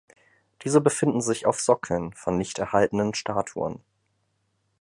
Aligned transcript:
Diese 0.63 0.81
befinden 0.81 1.21
sich 1.21 1.45
auf 1.45 1.59
Sockeln 1.61 2.11
von 2.13 2.35
nicht 2.35 2.57
erhaltenen 2.57 3.13
Statuen. 3.13 3.83